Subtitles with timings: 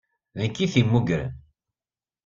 [0.35, 1.31] D nekk ay t-yemmugren.